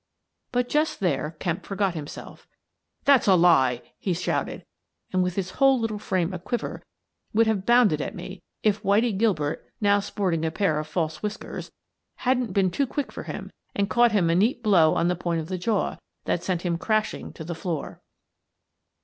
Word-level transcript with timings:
But 0.51 0.67
just 0.67 0.99
there 0.99 1.35
Kemp 1.39 1.63
forgot 1.63 1.93
himself." 1.93 2.47
That's 3.05 3.27
a 3.27 3.35
lie!" 3.35 3.83
he 3.99 4.15
shouted, 4.15 4.65
and, 5.13 5.21
with 5.21 5.35
his 5.35 5.51
whole 5.51 5.79
little 5.79 5.99
frame 5.99 6.33
aquiver, 6.33 6.81
would 7.35 7.45
have 7.45 7.67
bounded 7.67 8.01
at 8.01 8.15
me 8.15 8.41
if 8.63 8.77
Whitie 8.81 9.11
Gilbert— 9.15 9.69
now 9.89 9.99
sporting 9.99 10.43
a 10.43 10.49
pair 10.49 10.79
of 10.79 10.87
false 10.87 11.21
whiskers— 11.21 11.71
hadn't 12.25 12.51
been 12.51 12.71
too 12.71 12.87
quick 12.87 13.11
for 13.11 13.25
him 13.25 13.51
and 13.75 13.91
caught 13.91 14.11
him 14.11 14.31
a 14.31 14.35
neat 14.35 14.63
blow 14.63 14.95
on 14.95 15.07
the 15.07 15.15
point 15.15 15.39
of 15.39 15.49
the 15.49 15.59
jaw 15.59 15.97
that 16.25 16.41
sent 16.43 16.63
him 16.63 16.79
crashing 16.79 17.31
to 17.33 17.43
the 17.43 17.53
floor. 17.53 18.01